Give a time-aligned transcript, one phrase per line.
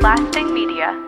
[0.00, 0.98] Lasting Media.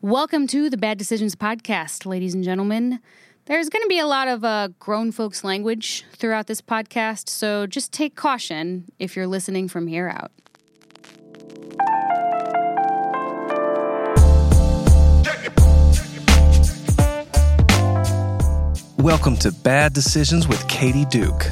[0.00, 2.98] Welcome to the Bad Decisions Podcast, ladies and gentlemen.
[3.44, 7.68] There's going to be a lot of uh, grown folks language throughout this podcast, so
[7.68, 10.32] just take caution if you're listening from here out.
[18.98, 21.46] Welcome to Bad Decisions with Katie Duke,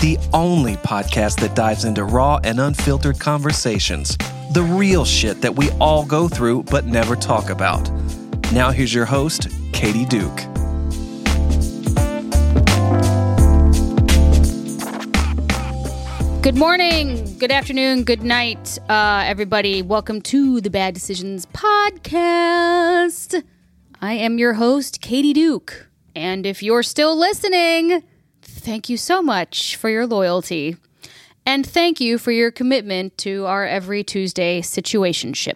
[0.00, 4.16] the only podcast that dives into raw and unfiltered conversations,
[4.52, 7.90] the real shit that we all go through but never talk about.
[8.52, 10.36] Now, here's your host, Katie Duke.
[16.42, 19.82] Good morning, good afternoon, good night, uh, everybody.
[19.82, 23.42] Welcome to the Bad Decisions Podcast.
[24.00, 25.88] I am your host, Katie Duke.
[26.14, 28.04] And if you're still listening,
[28.68, 30.76] thank you so much for your loyalty.
[31.46, 35.54] And thank you for your commitment to our every Tuesday situationship.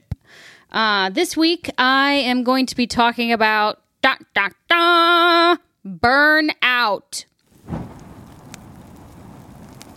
[0.70, 7.26] Uh, this week, I am going to be talking about da, da, da, burnout.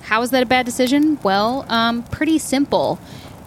[0.02, 1.18] How is that a bad decision?
[1.24, 3.00] Well, um, pretty simple.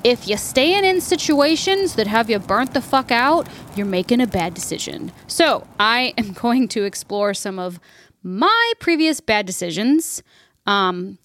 [0.02, 4.26] If you're staying in situations that have you burnt the fuck out, you're making a
[4.26, 5.12] bad decision.
[5.26, 7.78] So, I am going to explore some of
[8.22, 10.22] my previous bad decisions
[10.66, 11.18] um,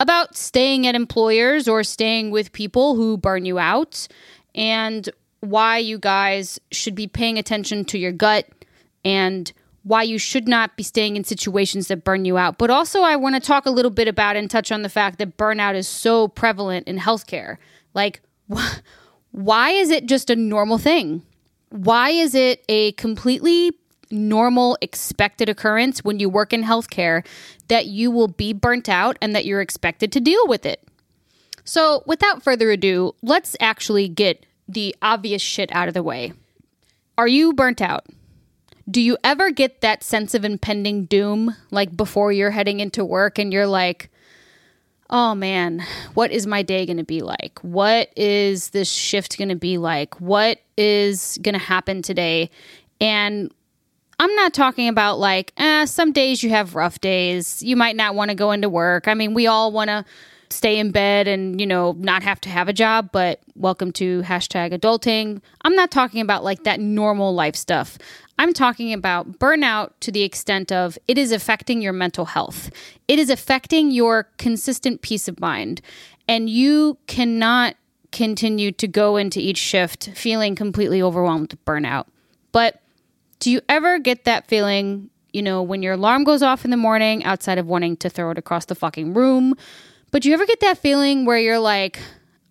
[0.00, 4.08] about staying at employers or staying with people who burn you out,
[4.54, 5.08] and
[5.40, 8.48] why you guys should be paying attention to your gut
[9.04, 9.52] and
[9.84, 12.58] why you should not be staying in situations that burn you out.
[12.58, 15.18] But also, I want to talk a little bit about and touch on the fact
[15.18, 17.56] that burnout is so prevalent in healthcare.
[17.94, 18.20] Like,
[18.52, 18.78] wh-
[19.30, 21.22] why is it just a normal thing?
[21.70, 23.72] Why is it a completely
[24.10, 27.26] normal, expected occurrence when you work in healthcare
[27.68, 30.82] that you will be burnt out and that you're expected to deal with it?
[31.64, 36.32] So, without further ado, let's actually get the obvious shit out of the way.
[37.16, 38.06] Are you burnt out?
[38.90, 43.38] Do you ever get that sense of impending doom, like before you're heading into work
[43.38, 44.10] and you're like,
[45.10, 45.84] oh man,
[46.14, 47.58] what is my day going to be like?
[47.60, 50.20] What is this shift going to be like?
[50.20, 52.50] What is going to happen today?
[53.00, 53.52] And
[54.20, 57.62] I'm not talking about like, eh, some days you have rough days.
[57.62, 59.06] You might not want to go into work.
[59.06, 60.04] I mean, we all want to
[60.50, 64.22] stay in bed and, you know, not have to have a job, but welcome to
[64.22, 65.40] hashtag adulting.
[65.62, 67.98] I'm not talking about like that normal life stuff.
[68.40, 72.70] I'm talking about burnout to the extent of it is affecting your mental health.
[73.06, 75.80] It is affecting your consistent peace of mind.
[76.26, 77.76] And you cannot
[78.10, 82.06] continue to go into each shift feeling completely overwhelmed with burnout.
[82.52, 82.80] But
[83.38, 86.76] do you ever get that feeling, you know, when your alarm goes off in the
[86.76, 89.54] morning outside of wanting to throw it across the fucking room?
[90.10, 91.98] But do you ever get that feeling where you're like,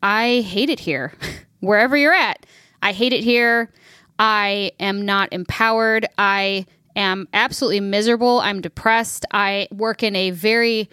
[0.01, 1.13] I hate it here,
[1.59, 2.45] wherever you're at?
[2.81, 3.71] I hate it here.
[4.19, 6.07] I am not empowered.
[6.17, 6.65] I
[6.95, 8.39] am absolutely miserable.
[8.39, 9.25] I'm depressed.
[9.31, 10.89] I work in a very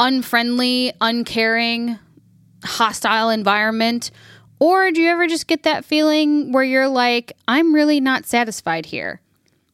[0.00, 1.98] unfriendly, uncaring,
[2.64, 4.10] hostile environment.
[4.64, 8.86] Or do you ever just get that feeling where you're like, I'm really not satisfied
[8.86, 9.20] here?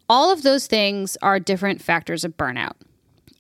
[0.09, 2.73] All of those things are different factors of burnout.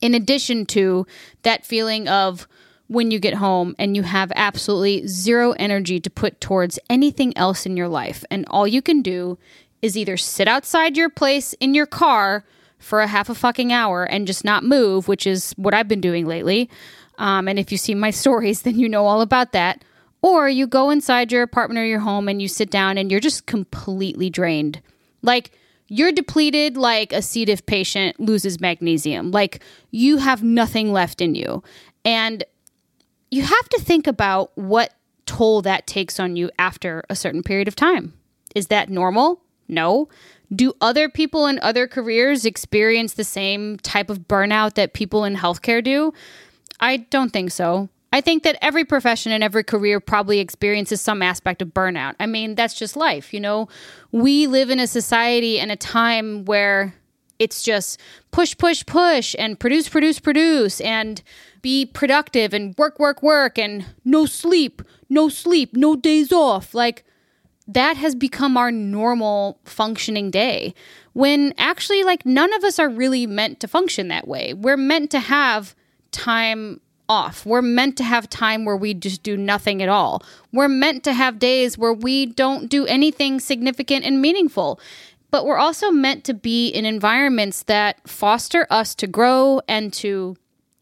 [0.00, 1.08] In addition to
[1.42, 2.46] that feeling of
[2.86, 7.66] when you get home and you have absolutely zero energy to put towards anything else
[7.66, 8.24] in your life.
[8.30, 9.36] And all you can do
[9.82, 12.44] is either sit outside your place in your car
[12.78, 16.00] for a half a fucking hour and just not move, which is what I've been
[16.00, 16.70] doing lately.
[17.18, 19.82] Um, and if you see my stories, then you know all about that.
[20.22, 23.20] Or you go inside your apartment or your home and you sit down and you're
[23.20, 24.80] just completely drained.
[25.22, 25.52] Like,
[25.88, 27.44] you're depleted like a C.
[27.44, 29.30] diff patient loses magnesium.
[29.30, 31.62] Like, you have nothing left in you.
[32.04, 32.44] And
[33.30, 34.94] you have to think about what
[35.26, 38.14] toll that takes on you after a certain period of time.
[38.54, 39.40] Is that normal?
[39.68, 40.08] No.
[40.54, 45.36] Do other people in other careers experience the same type of burnout that people in
[45.36, 46.12] healthcare do?
[46.80, 47.88] I don't think so.
[48.12, 52.14] I think that every profession and every career probably experiences some aspect of burnout.
[52.18, 53.68] I mean, that's just life, you know?
[54.10, 56.94] We live in a society and a time where
[57.38, 58.00] it's just
[58.32, 61.22] push, push, push and produce, produce, produce and
[61.62, 66.74] be productive and work, work, work and no sleep, no sleep, no days off.
[66.74, 67.04] Like
[67.66, 70.74] that has become our normal functioning day
[71.12, 74.52] when actually, like, none of us are really meant to function that way.
[74.54, 75.74] We're meant to have
[76.10, 76.80] time
[77.10, 77.44] off.
[77.44, 80.22] We're meant to have time where we just do nothing at all.
[80.52, 84.80] We're meant to have days where we don't do anything significant and meaningful.
[85.32, 90.36] But we're also meant to be in environments that foster us to grow and to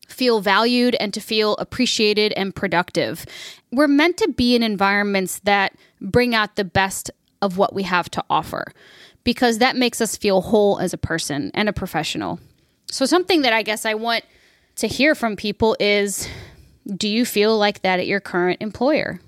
[0.06, 3.24] feel valued and to feel appreciated and productive.
[3.72, 7.10] We're meant to be in environments that bring out the best
[7.40, 8.72] of what we have to offer
[9.24, 12.38] because that makes us feel whole as a person and a professional.
[12.90, 14.24] So, something that I guess I want
[14.78, 16.28] to hear from people is
[16.96, 19.20] do you feel like that at your current employer?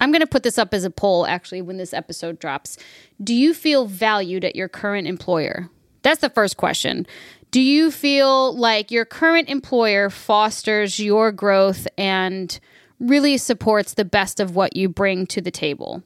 [0.00, 2.78] I'm going to put this up as a poll actually when this episode drops.
[3.22, 5.68] Do you feel valued at your current employer?
[6.02, 7.06] That's the first question.
[7.50, 12.58] Do you feel like your current employer fosters your growth and
[13.00, 16.02] really supports the best of what you bring to the table?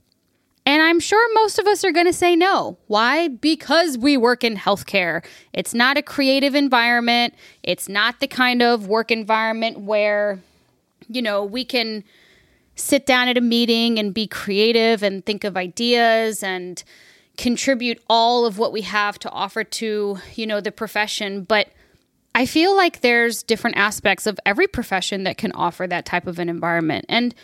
[0.65, 2.79] And I'm sure most of us are going to say no.
[2.87, 3.29] Why?
[3.29, 5.25] Because we work in healthcare.
[5.53, 7.35] It's not a creative environment.
[7.63, 10.39] It's not the kind of work environment where,
[11.09, 12.05] you know, we can
[12.77, 16.83] sit down at a meeting and be creative and think of ideas and
[17.37, 21.69] contribute all of what we have to offer to, you know, the profession, but
[22.35, 26.39] I feel like there's different aspects of every profession that can offer that type of
[26.39, 27.05] an environment.
[27.09, 27.35] And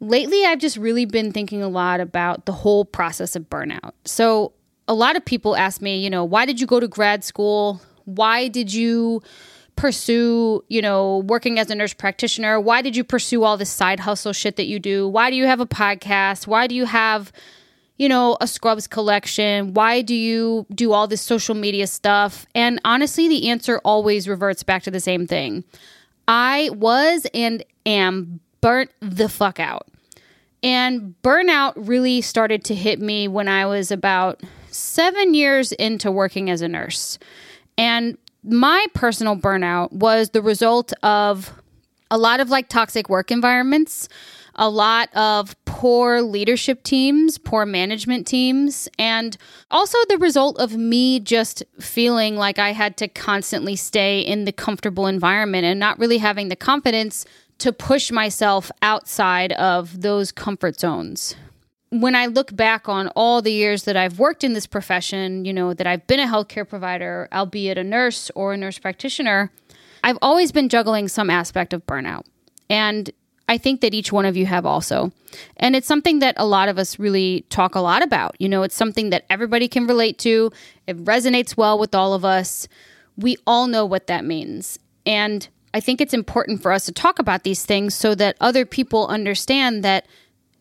[0.00, 3.92] lately I've just really been thinking a lot about the whole process of burnout.
[4.04, 4.52] So,
[4.86, 7.80] a lot of people ask me, you know, why did you go to grad school?
[8.04, 9.22] Why did you
[9.76, 12.60] pursue, you know, working as a nurse practitioner?
[12.60, 15.08] Why did you pursue all this side hustle shit that you do?
[15.08, 16.46] Why do you have a podcast?
[16.46, 17.32] Why do you have
[17.96, 19.72] you know, a Scrubs collection?
[19.74, 22.46] Why do you do all this social media stuff?
[22.54, 25.64] And honestly, the answer always reverts back to the same thing.
[26.26, 29.86] I was and am burnt the fuck out.
[30.62, 36.48] And burnout really started to hit me when I was about seven years into working
[36.48, 37.18] as a nurse.
[37.76, 41.52] And my personal burnout was the result of
[42.10, 44.08] a lot of like toxic work environments
[44.56, 49.36] a lot of poor leadership teams, poor management teams, and
[49.70, 54.52] also the result of me just feeling like I had to constantly stay in the
[54.52, 57.24] comfortable environment and not really having the confidence
[57.64, 61.34] to push myself outside of those comfort zones.
[61.88, 65.52] When I look back on all the years that I've worked in this profession, you
[65.54, 69.50] know, that I've been a healthcare provider, albeit a nurse or a nurse practitioner,
[70.02, 72.26] I've always been juggling some aspect of burnout.
[72.68, 73.10] And
[73.48, 75.10] I think that each one of you have also.
[75.56, 78.38] And it's something that a lot of us really talk a lot about.
[78.38, 80.52] You know, it's something that everybody can relate to.
[80.86, 82.68] It resonates well with all of us.
[83.16, 84.78] We all know what that means.
[85.06, 88.64] And I think it's important for us to talk about these things so that other
[88.64, 90.06] people understand that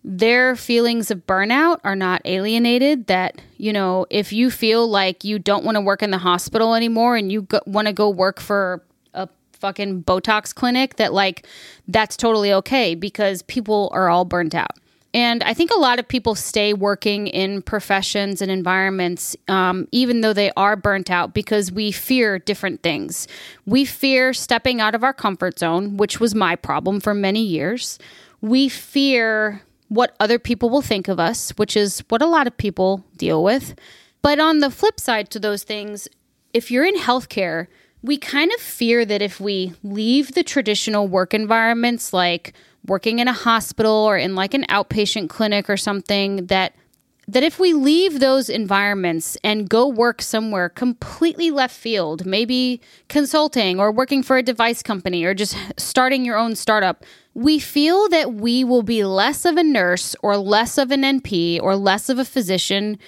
[0.04, 3.06] their feelings of burnout are not alienated.
[3.06, 6.74] That, you know, if you feel like you don't want to work in the hospital
[6.74, 8.83] anymore and you go- want to go work for
[9.13, 11.45] a fucking Botox clinic that like
[11.88, 14.80] that's totally okay because people are all burnt out.
[15.13, 20.21] And I think a lot of people stay working in professions and environments, um, even
[20.21, 23.27] though they are burnt out, because we fear different things.
[23.65, 28.00] We fear stepping out of our comfort zone, which was my problem for many years.
[28.42, 32.57] We fear what other people will think of us, which is what a lot of
[32.57, 33.75] people deal with.
[34.24, 36.07] But on the flip side to those things,
[36.54, 37.68] if you're in healthcare,
[38.01, 42.54] we kind of fear that if we leave the traditional work environments like
[42.85, 46.74] working in a hospital or in like an outpatient clinic or something that
[47.27, 53.80] that if we leave those environments and go work somewhere completely left field, maybe consulting
[53.80, 58.33] or working for a device company or just starting your own startup, we feel that
[58.33, 62.19] we will be less of a nurse or less of an NP or less of
[62.19, 62.99] a physician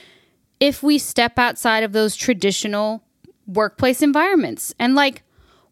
[0.59, 3.03] if we step outside of those traditional
[3.45, 4.73] workplace environments.
[4.79, 5.23] And like,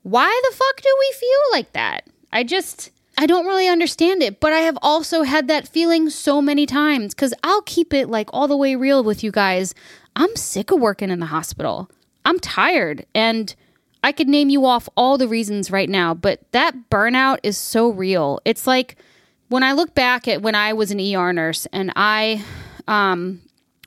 [0.02, 2.10] why the fuck do we feel like that?
[2.34, 6.42] I just, I don't really understand it, but I have also had that feeling so
[6.42, 9.76] many times because I'll keep it like all the way real with you guys.
[10.16, 11.90] I'm sick of working in the hospital.
[12.26, 13.54] I'm tired and
[14.04, 17.90] I could name you off all the reasons right now, but that burnout is so
[17.90, 18.40] real.
[18.46, 18.98] It's like
[19.50, 22.44] when I look back at when I was an ER nurse and I
[22.88, 23.42] um,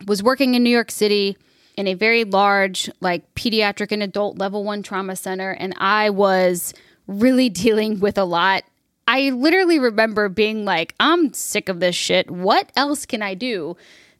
[0.07, 1.37] was working in New York City
[1.77, 6.73] in a very large, like pediatric and adult level one trauma center, and I was
[7.07, 8.65] really dealing with a lot.
[9.07, 12.31] I literally remember being like, I'm sick of this shit.
[12.31, 13.77] What else can I do?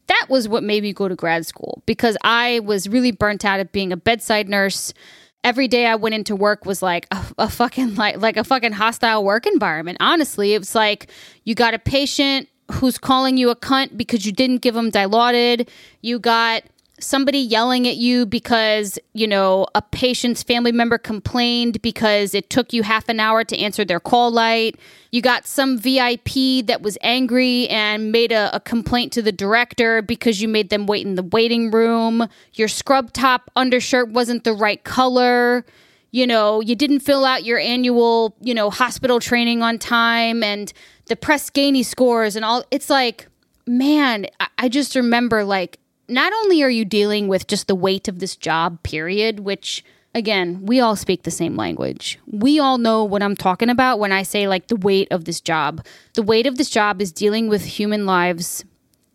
[0.07, 3.59] That was what made me go to grad school because I was really burnt out
[3.59, 4.95] of being a bedside nurse.
[5.43, 8.73] Every day I went into work was like a, a fucking like like a fucking
[8.73, 9.99] hostile work environment.
[10.01, 11.09] Honestly, it was like
[11.45, 15.69] you got a patient who's calling you a cunt because you didn't give them dilaudid.
[16.03, 16.63] You got
[16.99, 22.73] somebody yelling at you because, you know, a patient's family member complained because it took
[22.73, 24.77] you half an hour to answer their call light.
[25.11, 30.01] You got some VIP that was angry and made a, a, complaint to the director
[30.03, 32.29] because you made them wait in the waiting room.
[32.55, 35.65] Your scrub top undershirt wasn't the right color.
[36.11, 40.73] you know, you didn't fill out your annual, you know, hospital training on time and
[41.07, 42.65] the Press Ganey scores and all.
[42.71, 43.29] It's like,
[43.67, 44.27] man,
[44.57, 48.37] I just remember like, not only are you dealing with just the weight of this
[48.37, 49.85] job, period, which
[50.15, 52.19] again, we all speak the same language.
[52.27, 55.41] We all know what I'm talking about when I say like the weight of this
[55.43, 55.85] job.
[56.15, 58.65] The weight of this job is dealing with human lives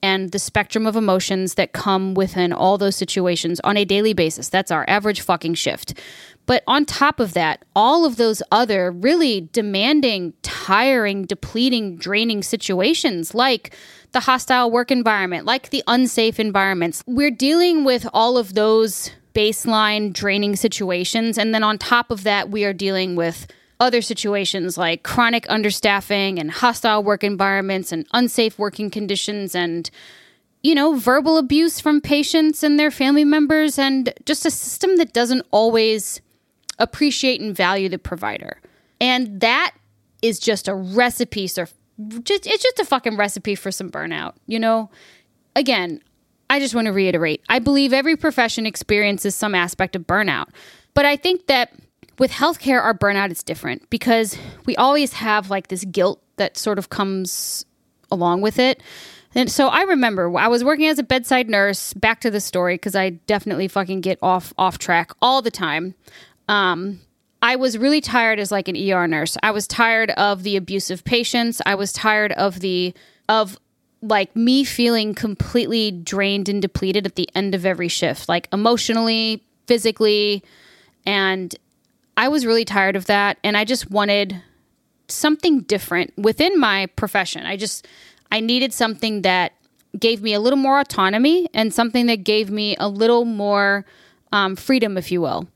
[0.03, 4.49] and the spectrum of emotions that come within all those situations on a daily basis.
[4.49, 5.99] That's our average fucking shift.
[6.51, 13.33] But on top of that, all of those other really demanding, tiring, depleting, draining situations
[13.33, 13.73] like
[14.11, 20.11] the hostile work environment, like the unsafe environments, we're dealing with all of those baseline
[20.11, 21.37] draining situations.
[21.37, 23.47] And then on top of that, we are dealing with
[23.79, 29.89] other situations like chronic understaffing and hostile work environments and unsafe working conditions and
[30.63, 35.13] you know verbal abuse from patients and their family members and just a system that
[35.13, 36.19] doesn't always
[36.81, 38.59] appreciate and value the provider
[38.99, 39.73] and that
[40.21, 41.65] is just a recipe so
[42.23, 44.89] just it's just a fucking recipe for some burnout you know
[45.55, 46.01] again
[46.49, 50.47] i just want to reiterate i believe every profession experiences some aspect of burnout
[50.93, 51.71] but i think that
[52.21, 56.77] with healthcare, our burnout is different because we always have like this guilt that sort
[56.77, 57.65] of comes
[58.11, 58.83] along with it.
[59.33, 61.95] And so I remember I was working as a bedside nurse.
[61.95, 65.95] Back to the story because I definitely fucking get off off track all the time.
[66.51, 66.99] Um,
[67.41, 69.37] I was really tired as like an ER nurse.
[69.41, 71.61] I was tired of the abusive patients.
[71.65, 72.93] I was tired of the
[73.29, 73.57] of
[74.01, 79.43] like me feeling completely drained and depleted at the end of every shift, like emotionally,
[79.65, 80.43] physically,
[81.05, 81.55] and
[82.17, 84.43] I was really tired of that and I just wanted
[85.07, 87.45] something different within my profession.
[87.45, 87.87] I just
[88.29, 89.53] I needed something that
[89.97, 93.85] gave me a little more autonomy and something that gave me a little more
[94.33, 95.47] um, freedom, if you will.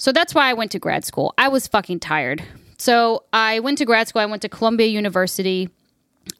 [0.00, 1.34] So that's why I went to grad school.
[1.36, 2.42] I was fucking tired.
[2.78, 4.22] So I went to grad school.
[4.22, 5.68] I went to Columbia University.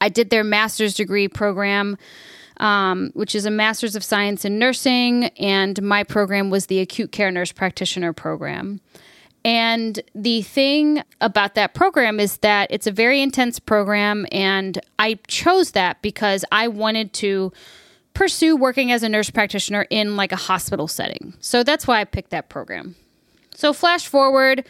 [0.01, 1.99] I did their master's degree program,
[2.57, 7.13] um, which is a master's of science in nursing, and my program was the acute
[7.13, 8.81] care nurse practitioner program.
[9.45, 14.27] And the thing about that program is that it's a very intense program.
[14.33, 17.53] And I chose that because I wanted to
[18.15, 21.35] pursue working as a nurse practitioner in like a hospital setting.
[21.41, 22.97] So that's why I picked that program.
[23.61, 24.65] So, flash forward,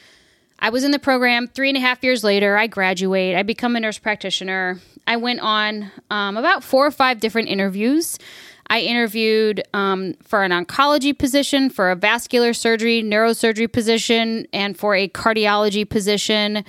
[0.59, 2.57] I was in the program three and a half years later.
[2.57, 4.81] I graduate, I become a nurse practitioner.
[5.07, 8.19] I went on um, about four or five different interviews.
[8.67, 14.97] I interviewed um, for an oncology position, for a vascular surgery, neurosurgery position, and for
[14.97, 16.65] a cardiology position.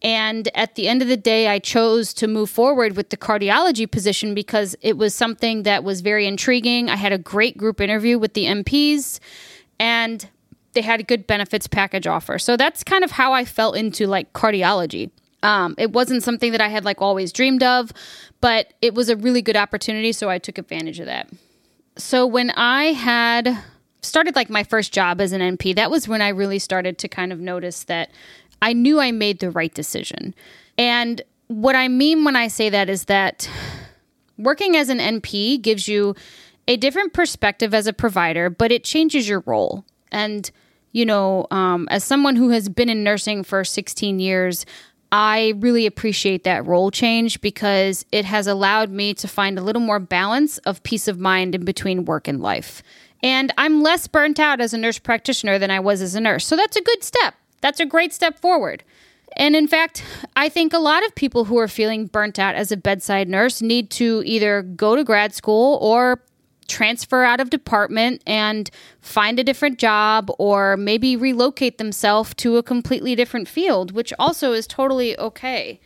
[0.00, 3.90] And at the end of the day, I chose to move forward with the cardiology
[3.90, 6.88] position because it was something that was very intriguing.
[6.88, 9.20] I had a great group interview with the NPs,
[9.78, 10.26] and
[10.76, 12.38] they had a good benefits package offer.
[12.38, 15.10] So that's kind of how I fell into like cardiology.
[15.42, 17.92] Um, it wasn't something that I had like always dreamed of,
[18.40, 21.28] but it was a really good opportunity, so I took advantage of that
[21.96, 23.58] so when I had
[24.02, 27.08] started like my first job as an NP, that was when I really started to
[27.08, 28.10] kind of notice that
[28.62, 30.34] I knew I made the right decision.
[30.78, 33.48] And what I mean when I say that is that
[34.38, 36.14] working as an NP gives you
[36.68, 39.84] a different perspective as a provider, but it changes your role.
[40.12, 40.50] And,
[40.96, 44.64] you know, um, as someone who has been in nursing for 16 years,
[45.12, 49.82] I really appreciate that role change because it has allowed me to find a little
[49.82, 52.82] more balance of peace of mind in between work and life.
[53.22, 56.46] And I'm less burnt out as a nurse practitioner than I was as a nurse.
[56.46, 57.34] So that's a good step.
[57.60, 58.82] That's a great step forward.
[59.36, 60.02] And in fact,
[60.34, 63.60] I think a lot of people who are feeling burnt out as a bedside nurse
[63.60, 66.22] need to either go to grad school or
[66.66, 68.70] transfer out of department and
[69.00, 74.52] find a different job or maybe relocate themselves to a completely different field, which also
[74.52, 75.80] is totally okay.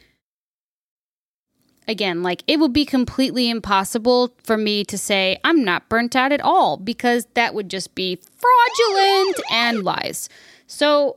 [1.89, 6.31] Again, like it would be completely impossible for me to say I'm not burnt out
[6.31, 10.29] at all because that would just be fraudulent and lies.
[10.67, 11.17] So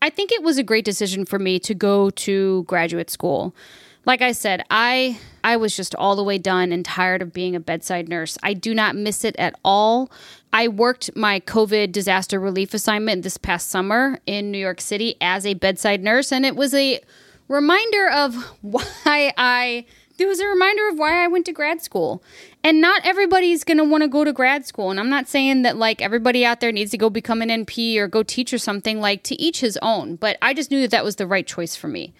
[0.00, 3.56] I think it was a great decision for me to go to graduate school
[4.06, 7.54] like I said, I I was just all the way done and tired of being
[7.54, 8.38] a bedside nurse.
[8.42, 10.10] I do not miss it at all.
[10.52, 15.44] I worked my COVID disaster relief assignment this past summer in New York City as
[15.44, 17.00] a bedside nurse and it was a
[17.48, 19.84] reminder of why I
[20.16, 22.22] it was a reminder of why I went to grad school.
[22.62, 24.90] And not everybody's going to want to go to grad school.
[24.92, 27.96] And I'm not saying that like everybody out there needs to go become an NP
[27.96, 30.92] or go teach or something like to each his own, but I just knew that
[30.92, 32.14] that was the right choice for me.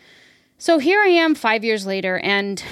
[0.65, 2.65] So here I am five years later, and,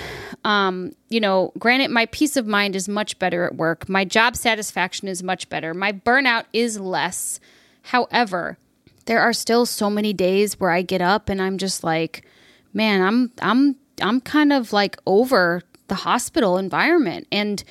[0.46, 3.87] um, you know, granted, my peace of mind is much better at work.
[3.87, 5.75] My job satisfaction is much better.
[5.75, 7.38] My burnout is less.
[7.82, 8.56] However,
[9.04, 12.25] there are still so many days where I get up and I'm just like,
[12.72, 17.62] man, I'm I'm I'm kind of like over the hospital environment and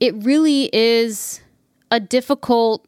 [0.00, 1.40] it really is
[1.90, 2.86] a difficult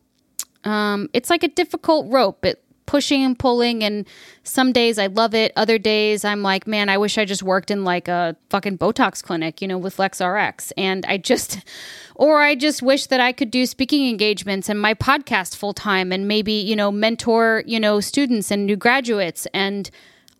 [0.64, 2.44] um it's like a difficult rope.
[2.44, 4.06] It pushing and pulling and
[4.42, 5.52] some days I love it.
[5.56, 9.22] Other days I'm like, man, I wish I just worked in like a fucking Botox
[9.22, 10.72] clinic, you know, with LexRx.
[10.76, 11.60] And I just
[12.14, 16.12] or I just wish that I could do speaking engagements and my podcast full time
[16.12, 19.90] and maybe, you know, mentor, you know, students and new graduates and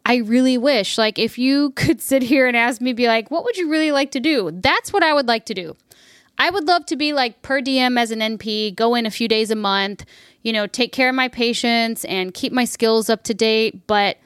[0.07, 3.45] I really wish like if you could sit here and ask me be like, what
[3.45, 4.51] would you really like to do?
[4.53, 5.77] That's what I would like to do.
[6.39, 9.29] I would love to be like per diem as an NP, go in a few
[9.29, 10.05] days a month,
[10.43, 14.19] you know, take care of my patients and keep my skills up to date, but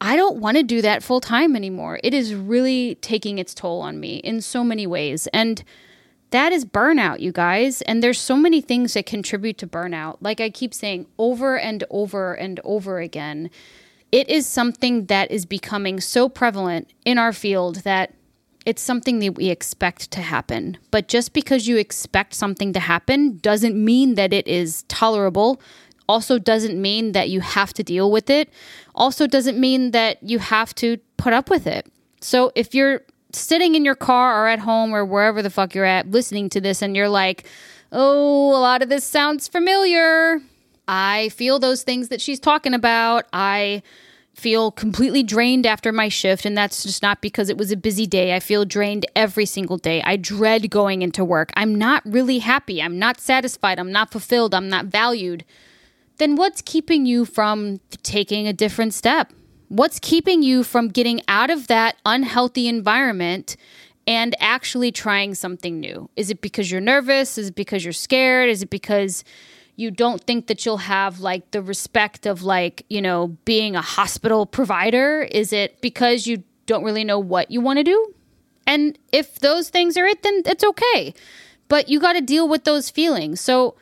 [0.00, 1.98] I don't want to do that full time anymore.
[2.04, 5.26] It is really taking its toll on me in so many ways.
[5.28, 5.62] And
[6.30, 7.82] that is burnout, you guys.
[7.82, 10.18] And there's so many things that contribute to burnout.
[10.20, 13.50] Like I keep saying over and over and over again,
[14.12, 18.14] it is something that is becoming so prevalent in our field that
[18.66, 20.78] it's something that we expect to happen.
[20.90, 25.60] But just because you expect something to happen doesn't mean that it is tolerable.
[26.08, 28.48] Also, doesn't mean that you have to deal with it.
[28.94, 31.86] Also, doesn't mean that you have to put up with it.
[32.20, 35.84] So, if you're sitting in your car or at home or wherever the fuck you're
[35.84, 37.46] at listening to this and you're like,
[37.92, 40.40] oh, a lot of this sounds familiar.
[40.86, 43.26] I feel those things that she's talking about.
[43.32, 43.82] I
[44.38, 48.06] feel completely drained after my shift, and that's just not because it was a busy
[48.06, 48.34] day.
[48.34, 50.00] I feel drained every single day.
[50.02, 51.50] I dread going into work.
[51.56, 52.80] I'm not really happy.
[52.80, 53.78] I'm not satisfied.
[53.78, 54.54] I'm not fulfilled.
[54.54, 55.44] I'm not valued.
[56.18, 59.32] Then what's keeping you from taking a different step?
[59.68, 63.56] What's keeping you from getting out of that unhealthy environment
[64.06, 66.08] and actually trying something new?
[66.16, 67.38] Is it because you're nervous?
[67.38, 68.48] Is it because you're scared?
[68.48, 69.24] Is it because
[69.78, 73.80] you don't think that you'll have like the respect of like, you know, being a
[73.80, 75.22] hospital provider?
[75.22, 78.14] Is it because you don't really know what you want to do?
[78.66, 81.14] And if those things are it, then it's okay.
[81.68, 83.40] But you got to deal with those feelings.
[83.40, 83.76] So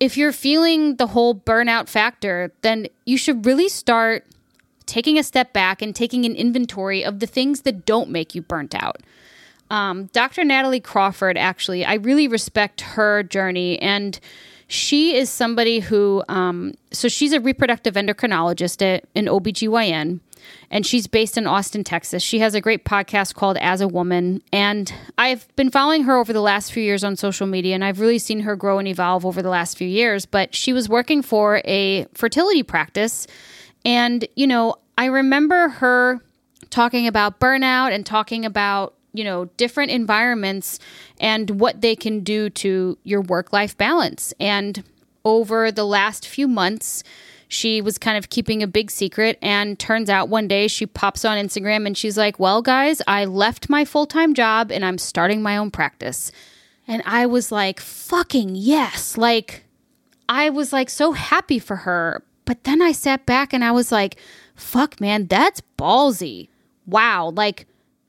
[0.00, 4.24] if you're feeling the whole burnout factor, then you should really start
[4.86, 8.40] taking a step back and taking an inventory of the things that don't make you
[8.40, 9.02] burnt out.
[9.68, 10.42] Um, Dr.
[10.42, 14.18] Natalie Crawford, actually, I really respect her journey and
[14.74, 20.20] she is somebody who, um, so she's a reproductive endocrinologist at an OBGYN,
[20.70, 22.22] and she's based in Austin, Texas.
[22.22, 26.32] She has a great podcast called As a Woman, and I've been following her over
[26.32, 29.24] the last few years on social media, and I've really seen her grow and evolve
[29.24, 30.26] over the last few years.
[30.26, 33.26] But she was working for a fertility practice,
[33.84, 36.20] and, you know, I remember her
[36.70, 40.78] talking about burnout and talking about you know different environments
[41.18, 44.84] and what they can do to your work life balance and
[45.24, 47.02] over the last few months
[47.48, 51.24] she was kind of keeping a big secret and turns out one day she pops
[51.24, 55.40] on Instagram and she's like, "Well, guys, I left my full-time job and I'm starting
[55.40, 56.32] my own practice."
[56.86, 59.64] And I was like, "Fucking yes." Like
[60.28, 62.22] I was like so happy for her.
[62.44, 64.16] But then I sat back and I was like,
[64.56, 66.48] "Fuck, man, that's ballsy."
[66.86, 67.66] Wow, like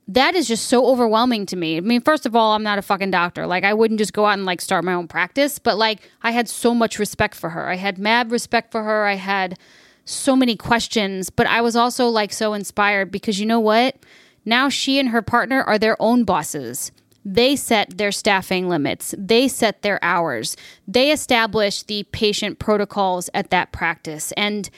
[0.08, 1.78] that is just so overwhelming to me.
[1.78, 3.48] I mean, first of all, I'm not a fucking doctor.
[3.48, 6.32] Like, I wouldn't just go out and like start my own practice, but like, I
[6.32, 7.68] had so much respect for her.
[7.68, 9.06] I had mad respect for her.
[9.06, 9.58] I had
[10.06, 13.98] so many questions, but I was also like so inspired because you know what?
[14.46, 16.92] Now she and her partner are their own bosses.
[17.28, 20.56] They set their staffing limits, they set their hours,
[20.88, 24.70] they establish the patient protocols at that practice, and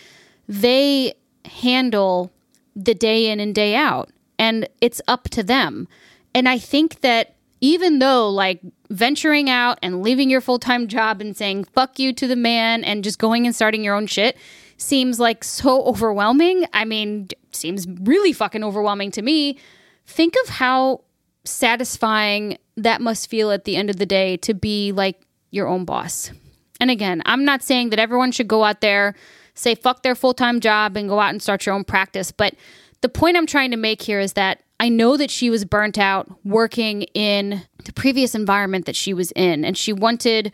[0.47, 2.31] they handle
[2.73, 5.87] the day in and day out and it's up to them.
[6.33, 11.35] And I think that even though like venturing out and leaving your full-time job and
[11.35, 14.37] saying fuck you to the man and just going and starting your own shit
[14.77, 16.65] seems like so overwhelming.
[16.73, 19.57] I mean, seems really fucking overwhelming to me.
[20.05, 21.01] Think of how
[21.43, 25.19] satisfying that must feel at the end of the day to be like
[25.49, 26.31] your own boss.
[26.79, 29.15] And again, I'm not saying that everyone should go out there,
[29.55, 32.53] say fuck their full-time job and go out and start your own practice, but
[33.01, 35.97] the point I'm trying to make here is that I know that she was burnt
[35.97, 40.51] out working in the previous environment that she was in, and she wanted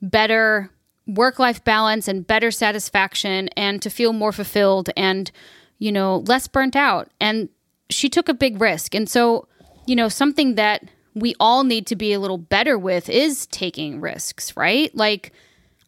[0.00, 0.70] better
[1.06, 5.30] work life balance and better satisfaction and to feel more fulfilled and,
[5.78, 7.08] you know, less burnt out.
[7.20, 7.48] And
[7.90, 8.94] she took a big risk.
[8.94, 9.46] And so,
[9.86, 14.00] you know, something that we all need to be a little better with is taking
[14.00, 14.94] risks, right?
[14.94, 15.32] Like,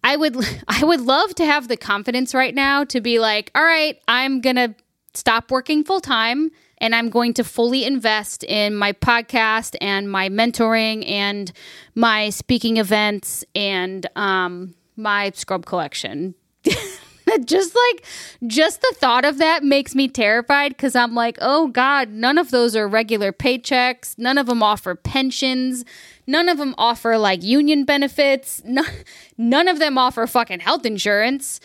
[0.04, 0.36] I would
[0.68, 4.40] I would love to have the confidence right now to be like, all right, I'm
[4.40, 4.74] going to
[5.18, 10.28] stop working full time and I'm going to fully invest in my podcast and my
[10.28, 11.52] mentoring and
[11.94, 16.34] my speaking events and um, my scrub collection.
[17.44, 18.06] just like
[18.46, 22.50] just the thought of that makes me terrified because I'm like, oh God, none of
[22.50, 24.16] those are regular paychecks.
[24.18, 25.84] None of them offer pensions.
[26.26, 28.62] None of them offer like union benefits.
[28.64, 28.86] None,
[29.36, 31.60] none of them offer fucking health insurance.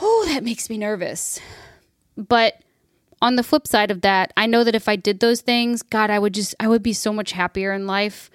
[0.00, 1.40] Oh, that makes me nervous.
[2.28, 2.62] But
[3.22, 6.10] on the flip side of that, I know that if I did those things, God,
[6.10, 8.30] I would just, I would be so much happier in life.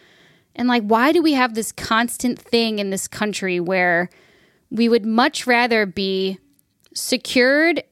[0.56, 4.10] And like, why do we have this constant thing in this country where
[4.72, 6.40] we would much rather be
[6.94, 7.84] secured,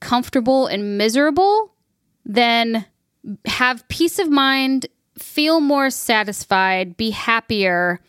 [0.00, 1.72] comfortable, and miserable
[2.24, 2.86] than
[3.46, 4.86] have peace of mind,
[5.18, 8.00] feel more satisfied, be happier,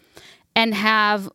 [0.55, 1.29] and have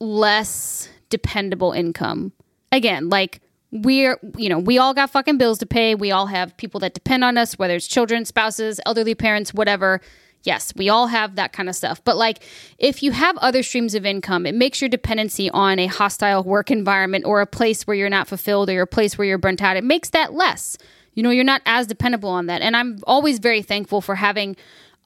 [0.00, 2.32] less dependable income?
[2.70, 3.40] Again, like,
[3.82, 6.94] we're you know we all got fucking bills to pay we all have people that
[6.94, 10.00] depend on us whether it's children spouses elderly parents whatever
[10.42, 12.42] yes we all have that kind of stuff but like
[12.78, 16.70] if you have other streams of income it makes your dependency on a hostile work
[16.70, 19.76] environment or a place where you're not fulfilled or a place where you're burnt out
[19.76, 20.76] it makes that less
[21.14, 24.56] you know you're not as dependable on that and i'm always very thankful for having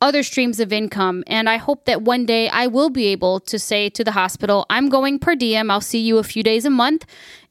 [0.01, 1.23] other streams of income.
[1.27, 4.65] And I hope that one day I will be able to say to the hospital,
[4.71, 5.71] I'm going per diem.
[5.71, 7.05] I'll see you a few days a month.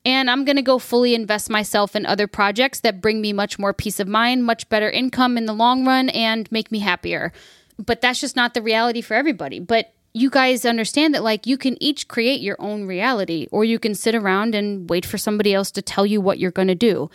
[0.06, 3.60] And I'm going to go fully invest myself in other projects that bring me much
[3.60, 7.34] more peace of mind, much better income in the long run, and make me happier.
[7.78, 9.60] But that's just not the reality for everybody.
[9.60, 13.78] But you guys understand that, like, you can each create your own reality, or you
[13.78, 16.76] can sit around and wait for somebody else to tell you what you're going to
[16.76, 17.10] do.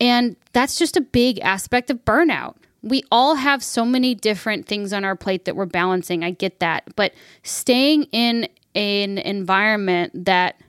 [0.00, 2.56] And that's just a big aspect of burnout.
[2.82, 6.22] We all have so many different things on our plate that we're balancing.
[6.22, 6.84] I get that.
[6.94, 10.60] But staying in an environment that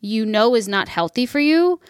[0.00, 1.80] you know is not healthy for you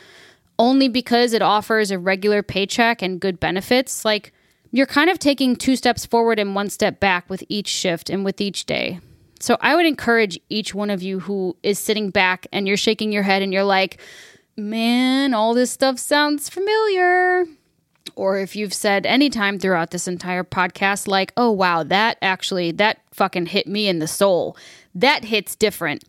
[0.59, 4.33] only because it offers a regular paycheck and good benefits, like
[4.71, 8.25] you're kind of taking two steps forward and one step back with each shift and
[8.25, 9.01] with each day.
[9.41, 13.13] So I would encourage each one of you who is sitting back and you're shaking
[13.13, 14.01] your head and you're like,
[14.57, 17.47] man, all this stuff sounds familiar.
[18.17, 22.99] Or if you've said anytime throughout this entire podcast, like, oh, wow, that actually, that
[23.13, 24.57] fucking hit me in the soul.
[24.93, 26.03] That hits different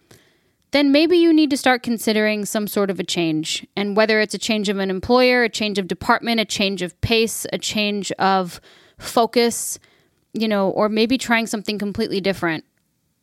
[0.72, 3.66] then maybe you need to start considering some sort of a change.
[3.76, 7.00] And whether it's a change of an employer, a change of department, a change of
[7.02, 8.62] pace, a change of
[8.98, 9.80] focus,
[10.34, 12.66] you know, or maybe trying something completely different.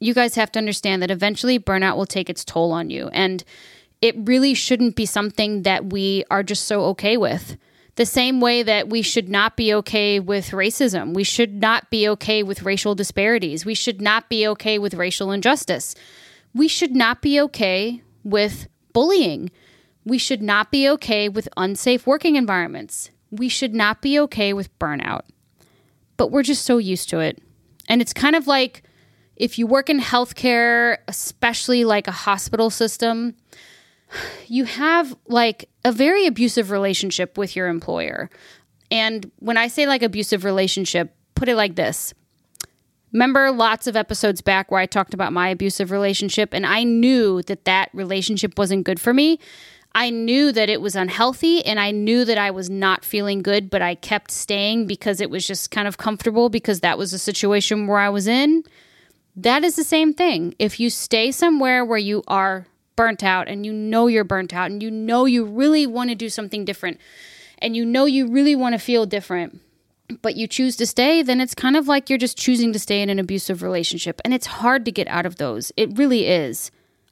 [0.00, 3.08] You guys have to understand that eventually burnout will take its toll on you.
[3.08, 3.44] And
[4.02, 7.56] it really shouldn't be something that we are just so okay with.
[7.94, 11.14] The same way that we should not be okay with racism.
[11.14, 13.64] We should not be okay with racial disparities.
[13.64, 15.94] We should not be okay with racial injustice
[16.56, 19.50] we should not be okay with bullying.
[20.06, 23.10] We should not be okay with unsafe working environments.
[23.30, 25.22] We should not be okay with burnout.
[26.16, 27.42] But we're just so used to it.
[27.90, 28.84] And it's kind of like
[29.36, 33.34] if you work in healthcare, especially like a hospital system,
[34.46, 38.30] you have like a very abusive relationship with your employer.
[38.90, 42.14] And when I say like abusive relationship, put it like this
[43.16, 47.40] Remember lots of episodes back where I talked about my abusive relationship, and I knew
[47.44, 49.38] that that relationship wasn't good for me.
[49.94, 53.70] I knew that it was unhealthy and I knew that I was not feeling good,
[53.70, 57.18] but I kept staying because it was just kind of comfortable because that was a
[57.18, 58.62] situation where I was in.
[59.34, 60.54] That is the same thing.
[60.58, 64.70] If you stay somewhere where you are burnt out and you know you're burnt out
[64.70, 67.00] and you know you really want to do something different
[67.60, 69.58] and you know you really want to feel different,
[70.22, 73.02] but you choose to stay, then it's kind of like you're just choosing to stay
[73.02, 74.20] in an abusive relationship.
[74.24, 75.72] And it's hard to get out of those.
[75.76, 76.70] It really is.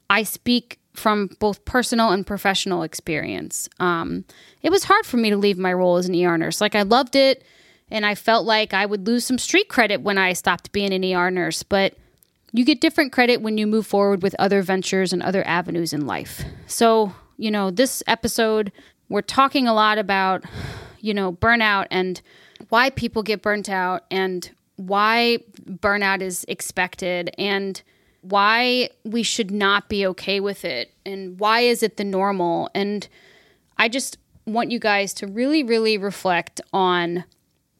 [0.09, 3.69] I speak from both personal and professional experience.
[3.79, 4.25] Um,
[4.61, 6.61] it was hard for me to leave my role as an ER nurse.
[6.61, 7.43] Like, I loved it,
[7.91, 11.03] and I felt like I would lose some street credit when I stopped being an
[11.03, 11.63] ER nurse.
[11.63, 11.95] But
[12.51, 16.05] you get different credit when you move forward with other ventures and other avenues in
[16.05, 16.43] life.
[16.67, 18.71] So, you know, this episode,
[19.09, 20.45] we're talking a lot about,
[21.01, 22.21] you know, burnout and
[22.69, 27.81] why people get burnt out and why burnout is expected and
[28.21, 32.69] why we should not be okay with it and why is it the normal.
[32.73, 33.07] And
[33.77, 37.23] i just want you guys to really really reflect on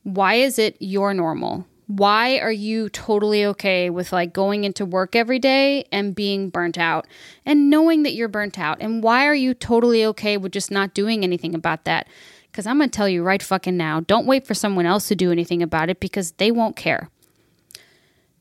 [0.06, 1.65] why is it your normal?
[1.88, 6.78] Why are you totally okay with like going into work every day and being burnt
[6.78, 7.08] out
[7.43, 8.78] and knowing that you're burnt out?
[8.80, 12.08] And why are you totally okay with just not doing anything about that
[12.56, 15.15] because I'm going to tell you right fucking now don't wait for someone else to
[15.15, 17.10] do anything about it because they won't care.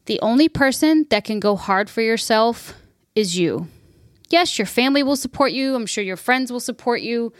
[0.06, 2.74] The only person that can go hard for yourself
[3.16, 3.66] is you.
[4.30, 5.74] Yes, your family will support you.
[5.74, 7.32] I'm sure your friends will support you.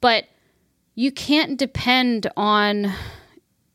[0.00, 0.26] But
[0.94, 2.92] you can't depend on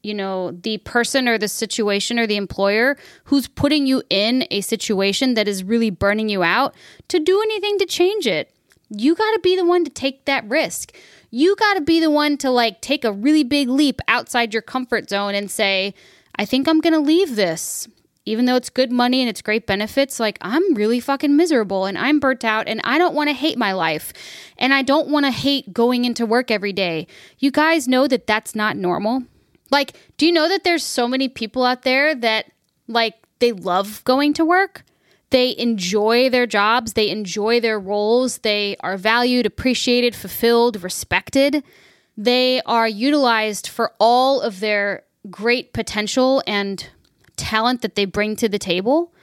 [0.02, 4.62] you know the person or the situation or the employer who's putting you in a
[4.62, 6.74] situation that is really burning you out
[7.10, 8.56] to do anything to change it
[8.90, 10.96] you got to be the one to take that risk.
[11.38, 14.62] You got to be the one to like take a really big leap outside your
[14.62, 15.94] comfort zone and say,
[16.38, 17.90] I think I'm going to leave this.
[18.24, 21.98] Even though it's good money and it's great benefits, like I'm really fucking miserable and
[21.98, 24.14] I'm burnt out and I don't want to hate my life
[24.58, 27.06] and I don't want to hate going into work every day.
[27.38, 29.24] You guys know that that's not normal.
[29.72, 32.46] Like, do you know that there's so many people out there that
[32.88, 34.86] like they love going to work?
[35.36, 41.62] They enjoy their jobs, they enjoy their roles, they are valued, appreciated, fulfilled, respected.
[42.16, 46.88] They are utilized for all of their great potential and
[47.36, 49.14] talent that they bring to the table.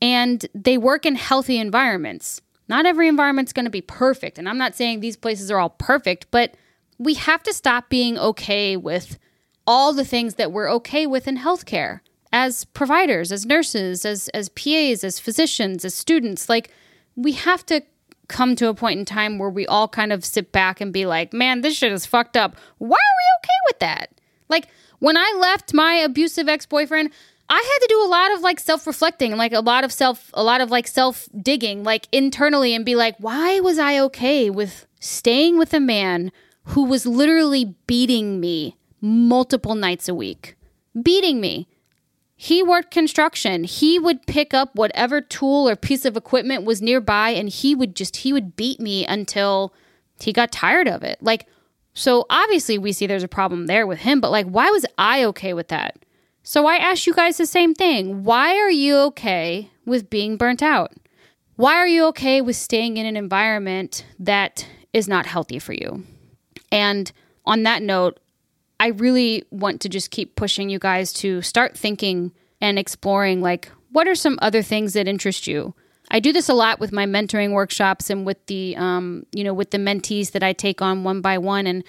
[0.00, 2.40] And they work in healthy environments.
[2.66, 4.38] Not every environment's going to be perfect.
[4.38, 6.54] And I'm not saying these places are all perfect, but
[6.96, 9.18] we have to stop being okay with
[9.66, 12.00] all the things that we're okay with in healthcare
[12.32, 16.70] as providers, as nurses, as as PAs, as physicians, as students, like
[17.16, 17.82] we have to
[18.28, 21.06] come to a point in time where we all kind of sit back and be
[21.06, 22.56] like, "Man, this shit is fucked up.
[22.78, 27.10] Why are we okay with that?" Like when I left my abusive ex-boyfriend,
[27.48, 30.42] I had to do a lot of like self-reflecting, like a lot of self a
[30.42, 35.58] lot of like self-digging like internally and be like, "Why was I okay with staying
[35.58, 36.30] with a man
[36.64, 40.56] who was literally beating me multiple nights a week?"
[41.00, 41.68] Beating me
[42.40, 43.64] he worked construction.
[43.64, 47.96] He would pick up whatever tool or piece of equipment was nearby and he would
[47.96, 49.74] just he would beat me until
[50.20, 51.18] he got tired of it.
[51.20, 51.48] Like
[51.94, 55.24] so obviously we see there's a problem there with him, but like why was I
[55.24, 55.98] okay with that?
[56.44, 58.22] So I ask you guys the same thing.
[58.22, 60.92] Why are you okay with being burnt out?
[61.56, 66.04] Why are you okay with staying in an environment that is not healthy for you?
[66.70, 67.10] And
[67.44, 68.20] on that note,
[68.80, 73.70] I really want to just keep pushing you guys to start thinking and exploring like
[73.90, 75.74] what are some other things that interest you.
[76.10, 79.54] I do this a lot with my mentoring workshops and with the um, you know
[79.54, 81.66] with the mentees that I take on one by one.
[81.66, 81.84] And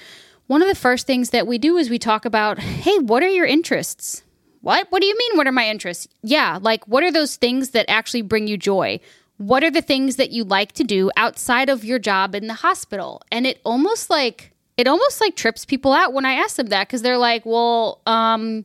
[0.47, 3.29] one of the first things that we do is we talk about, hey, what are
[3.29, 4.23] your interests?
[4.61, 4.87] What?
[4.89, 5.37] What do you mean?
[5.37, 6.07] What are my interests?
[6.21, 8.99] Yeah, like what are those things that actually bring you joy?
[9.37, 12.55] What are the things that you like to do outside of your job in the
[12.55, 13.21] hospital?
[13.31, 16.87] And it almost like it almost like trips people out when I ask them that
[16.87, 18.63] because they're like, well, um,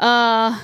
[0.00, 0.60] uh,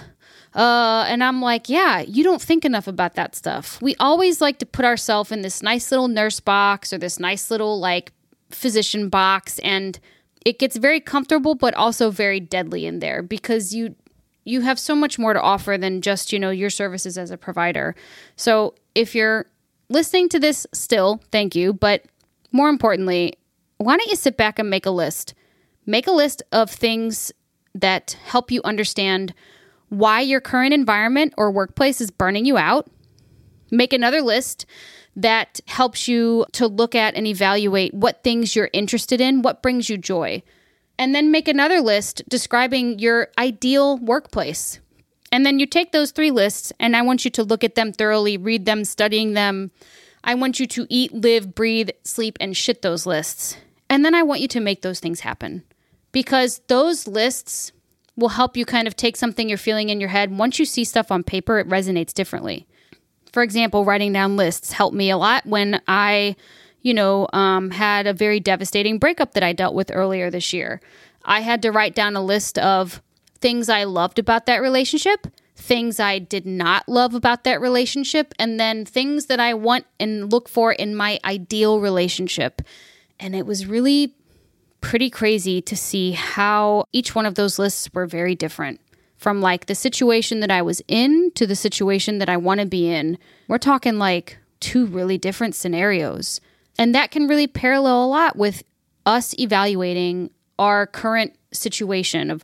[0.53, 3.81] uh, and I'm like, yeah, you don't think enough about that stuff.
[3.81, 7.53] We always like to put ourselves in this nice little nurse box or this nice
[7.53, 8.13] little like
[8.51, 10.01] physician box, and
[10.45, 13.95] it gets very comfortable, but also very deadly in there because you
[14.43, 17.39] you have so much more to offer than just you know your services as a
[17.39, 17.95] provider.
[18.35, 19.47] So if you're
[19.89, 22.07] listening to this still, thank you, but
[22.51, 23.35] more importantly,
[23.81, 25.33] why don't you sit back and make a list?
[25.87, 27.33] Make a list of things
[27.75, 29.33] that help you understand
[29.89, 32.91] why your current environment or workplace is burning you out.
[33.71, 34.67] Make another list
[35.17, 39.89] that helps you to look at and evaluate what things you're interested in, what brings
[39.89, 40.43] you joy.
[40.99, 44.79] And then make another list describing your ideal workplace.
[45.33, 47.95] And then you take those three lists, and I want you to look at them
[47.95, 49.71] thoroughly, read them, studying them.
[50.23, 53.57] I want you to eat, live, breathe, sleep, and shit those lists.
[53.91, 55.65] And then I want you to make those things happen
[56.13, 57.73] because those lists
[58.17, 60.37] will help you kind of take something you're feeling in your head.
[60.37, 62.67] Once you see stuff on paper, it resonates differently.
[63.33, 66.37] For example, writing down lists helped me a lot when I,
[66.83, 70.81] you know, um, had a very devastating breakup that I dealt with earlier this year.
[71.25, 73.03] I had to write down a list of
[73.41, 75.27] things I loved about that relationship,
[75.57, 80.31] things I did not love about that relationship, and then things that I want and
[80.31, 82.63] look for in my ideal relationship.
[83.21, 84.15] And it was really
[84.81, 88.81] pretty crazy to see how each one of those lists were very different.
[89.19, 92.67] From like the situation that I was in to the situation that I want to
[92.67, 93.19] be in.
[93.49, 96.41] We're talking like two really different scenarios.
[96.79, 98.63] And that can really parallel a lot with
[99.05, 102.43] us evaluating our current situation of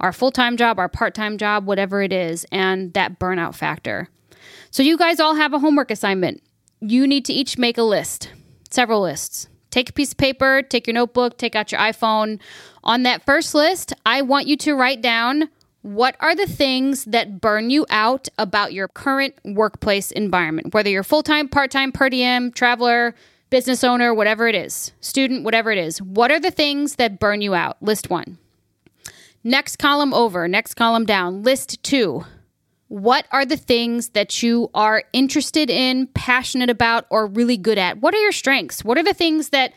[0.00, 4.08] our full time job, our part time job, whatever it is, and that burnout factor.
[4.70, 6.42] So, you guys all have a homework assignment.
[6.80, 8.30] You need to each make a list,
[8.70, 9.48] several lists.
[9.70, 12.40] Take a piece of paper, take your notebook, take out your iPhone.
[12.84, 15.48] On that first list, I want you to write down
[15.82, 21.02] what are the things that burn you out about your current workplace environment, whether you're
[21.02, 23.14] full time, part time, per diem, traveler,
[23.50, 26.02] business owner, whatever it is, student, whatever it is.
[26.02, 27.82] What are the things that burn you out?
[27.82, 28.38] List one.
[29.44, 31.42] Next column over, next column down.
[31.42, 32.24] List two.
[32.88, 38.00] What are the things that you are interested in, passionate about, or really good at?
[38.00, 38.82] What are your strengths?
[38.82, 39.74] What are the things that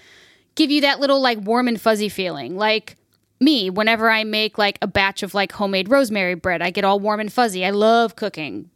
[0.56, 2.56] give you that little like warm and fuzzy feeling?
[2.56, 2.95] Like
[3.41, 7.00] me, whenever I make like a batch of like homemade rosemary bread, I get all
[7.00, 7.65] warm and fuzzy.
[7.65, 8.69] I love cooking.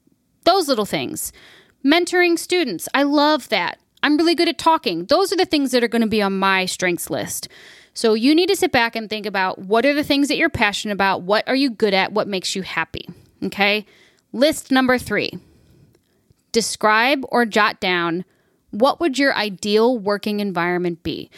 [0.43, 1.31] Those little things.
[1.85, 3.79] Mentoring students, I love that.
[4.03, 5.05] I'm really good at talking.
[5.05, 7.47] Those are the things that are going to be on my strengths list.
[7.93, 10.49] So you need to sit back and think about what are the things that you're
[10.49, 11.21] passionate about?
[11.21, 12.11] What are you good at?
[12.11, 13.07] What makes you happy?
[13.41, 13.85] Okay.
[14.35, 15.39] List number three
[16.51, 18.25] describe or jot down
[18.71, 21.29] what would your ideal working environment be?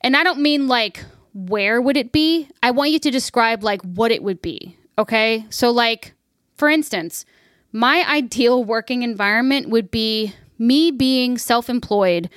[0.00, 2.48] And I don't mean like where would it be?
[2.60, 4.76] I want you to describe like what it would be.
[4.98, 5.46] Okay.
[5.48, 6.14] So, like,
[6.56, 7.24] for instance,
[7.70, 12.28] my ideal working environment would be me being self employed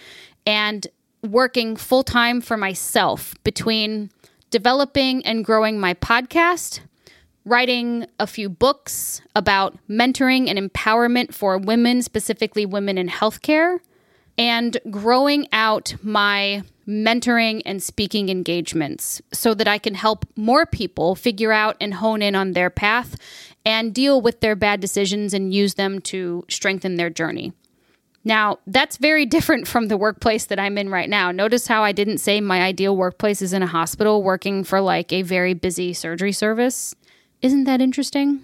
[0.45, 0.85] and
[1.23, 4.11] working full time for myself between
[4.51, 6.81] developing and growing my podcast,
[7.45, 13.79] writing a few books about mentoring and empowerment for women, specifically women in healthcare,
[14.37, 21.15] and growing out my mentoring and speaking engagements so that I can help more people
[21.15, 23.15] figure out and hone in on their path
[23.65, 27.53] and deal with their bad decisions and use them to strengthen their journey.
[28.25, 31.31] Now, that's very different from the workplace that I'm in right now.
[31.31, 35.11] Notice how I didn't say my ideal workplace is in a hospital working for like
[35.11, 36.95] a very busy surgery service.
[37.43, 38.41] Isn't that interesting?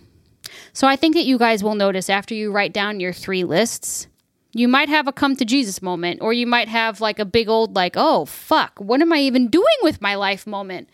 [0.74, 4.08] So I think that you guys will notice after you write down your three lists,
[4.52, 7.48] you might have a come to Jesus moment, or you might have like a big
[7.48, 10.90] old, like, oh, fuck, what am I even doing with my life moment?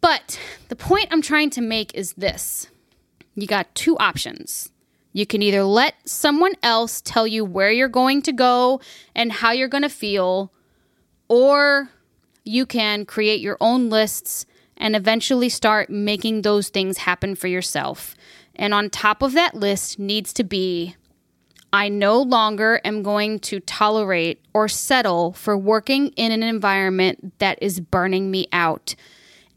[0.00, 2.68] But the point I'm trying to make is this
[3.34, 4.70] you got two options.
[5.12, 8.80] You can either let someone else tell you where you're going to go
[9.14, 10.50] and how you're going to feel,
[11.28, 11.90] or
[12.42, 18.14] you can create your own lists and eventually start making those things happen for yourself.
[18.54, 20.96] And on top of that list needs to be
[21.74, 27.58] I no longer am going to tolerate or settle for working in an environment that
[27.60, 28.94] is burning me out.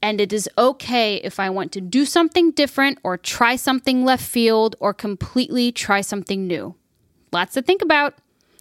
[0.02, 4.26] And it is okay if I want to do something different or try something left
[4.26, 6.74] field or completely try something new.
[7.32, 8.16] Lots to think about.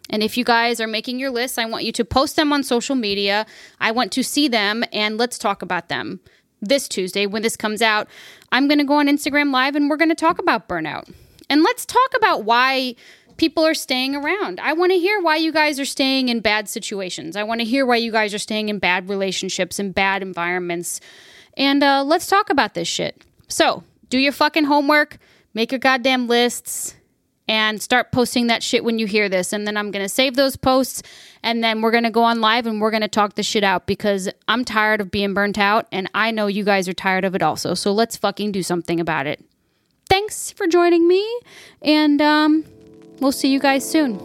[0.07, 2.61] And if you guys are making your lists, I want you to post them on
[2.61, 3.47] social media.
[3.79, 6.19] I want to see them and let's talk about them.
[6.61, 8.07] This Tuesday, when this comes out,
[8.51, 11.11] I'm going to go on Instagram Live and we're going to talk about burnout.
[11.49, 12.95] And let's talk about why
[13.37, 14.59] people are staying around.
[14.59, 17.35] I want to hear why you guys are staying in bad situations.
[17.35, 20.99] I want to hear why you guys are staying in bad relationships and bad environments.
[21.55, 23.23] And uh, let's talk about this shit.
[23.47, 25.17] So, do your fucking homework,
[25.53, 26.95] make your goddamn lists,
[27.47, 29.53] and start posting that shit when you hear this.
[29.53, 31.03] And then I'm going to save those posts
[31.43, 33.63] and then we're going to go on live and we're going to talk the shit
[33.63, 37.25] out because I'm tired of being burnt out and I know you guys are tired
[37.25, 37.73] of it also.
[37.73, 39.43] So let's fucking do something about it.
[40.09, 41.25] Thanks for joining me.
[41.81, 42.65] And, um,
[43.19, 44.17] We'll see you guys soon.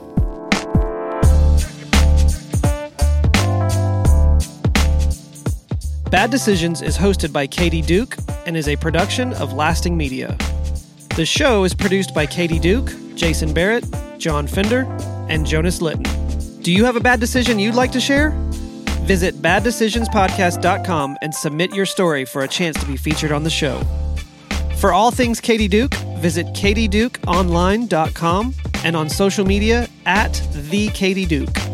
[6.10, 10.36] Bad Decisions is hosted by Katie Duke and is a production of Lasting Media.
[11.14, 13.84] The show is produced by Katie Duke, Jason Barrett,
[14.16, 14.86] John Fender,
[15.28, 16.04] and Jonas Litton.
[16.62, 18.30] Do you have a bad decision you'd like to share?
[19.04, 23.82] Visit baddecisionspodcast.com and submit your story for a chance to be featured on the show.
[24.78, 30.32] For all things Katie Duke, visit katiedukeonline.com and on social media at
[30.70, 31.71] the Katie Duke.